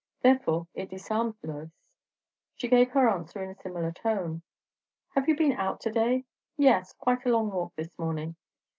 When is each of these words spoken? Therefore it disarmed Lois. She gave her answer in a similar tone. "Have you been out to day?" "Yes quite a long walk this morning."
Therefore 0.23 0.65
it 0.73 0.89
disarmed 0.89 1.35
Lois. 1.43 1.69
She 2.55 2.67
gave 2.67 2.89
her 2.89 3.07
answer 3.07 3.43
in 3.43 3.51
a 3.51 3.53
similar 3.61 3.91
tone. 3.91 4.41
"Have 5.09 5.29
you 5.29 5.37
been 5.37 5.53
out 5.53 5.79
to 5.81 5.91
day?" 5.91 6.25
"Yes 6.57 6.91
quite 6.93 7.23
a 7.23 7.29
long 7.29 7.51
walk 7.51 7.75
this 7.75 7.99
morning." 7.99 8.35